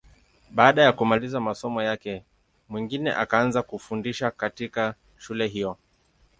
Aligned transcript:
Baada 0.49 0.81
ya 0.81 0.91
kumaliza 0.93 1.39
masomo 1.39 1.81
yake, 1.83 2.23
Mwingine 2.69 3.11
akaanza 3.15 3.61
kufundisha 3.61 4.31
katika 4.31 4.93
shule 5.17 5.47
hiyo. 5.47 5.77